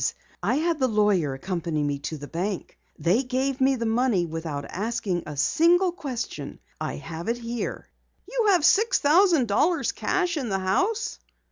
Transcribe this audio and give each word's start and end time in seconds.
I 0.41 0.55
had 0.55 0.79
the 0.79 0.87
lawyer 0.87 1.35
accompany 1.35 1.83
me 1.83 1.99
to 1.99 2.17
the 2.17 2.27
bank. 2.27 2.79
They 2.97 3.21
gave 3.21 3.61
me 3.61 3.75
the 3.75 3.85
money 3.85 4.25
without 4.25 4.65
asking 4.65 5.21
a 5.27 5.37
single 5.37 5.91
question. 5.91 6.59
I 6.81 6.95
have 6.95 7.27
it 7.27 7.37
here." 7.37 7.85
"You 8.27 8.45
have 8.47 8.65
six 8.65 8.97
thousand 8.97 9.47
dollars 9.47 9.91
cash 9.91 10.37
in 10.37 10.49
the 10.49 10.57
house!" 10.57 11.19